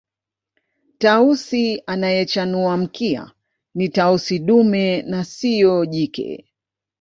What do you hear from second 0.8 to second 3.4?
Tausi anayechanua mkia